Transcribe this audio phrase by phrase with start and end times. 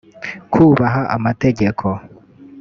[0.51, 1.85] kubaha amategeko